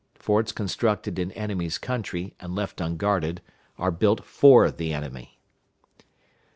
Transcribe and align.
Forts 0.15 0.51
constructed 0.51 1.19
in 1.19 1.29
an 1.29 1.37
enemy's 1.37 1.77
country, 1.77 2.33
and 2.39 2.55
left 2.55 2.81
unguarded, 2.81 3.39
are 3.77 3.91
built 3.91 4.25
for 4.25 4.71
the 4.71 4.93
enemy. 4.95 5.37